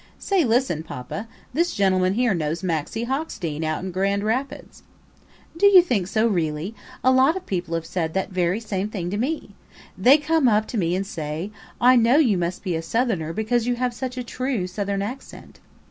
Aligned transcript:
Say, 0.17 0.43
listen, 0.43 0.81
Poppa, 0.81 1.27
this 1.53 1.75
gentleman 1.75 2.15
here 2.15 2.33
knows 2.33 2.63
Maxie 2.63 3.05
Hockstein 3.05 3.63
out 3.63 3.83
in 3.83 3.91
Grand 3.91 4.23
Rapids."... 4.23 4.81
"Do 5.55 5.67
you 5.67 5.83
think 5.83 6.07
so, 6.07 6.25
really? 6.25 6.73
A 7.03 7.11
lot 7.11 7.37
of 7.37 7.45
people 7.45 7.75
have 7.75 7.85
said 7.85 8.15
that 8.15 8.31
very 8.31 8.59
same 8.59 8.89
thing 8.89 9.11
to 9.11 9.17
me. 9.17 9.51
They 9.95 10.17
come 10.17 10.47
up 10.47 10.65
to 10.69 10.77
me 10.79 10.95
and 10.95 11.05
say 11.05 11.51
'I 11.79 11.97
know 11.97 12.15
you 12.17 12.39
must 12.39 12.63
be 12.63 12.75
a 12.75 12.81
Southerner 12.81 13.31
because 13.31 13.67
you 13.67 13.75
have 13.75 13.93
such 13.93 14.17
a 14.17 14.23
true 14.23 14.65
Southern 14.65 15.03
accent.' 15.03 15.59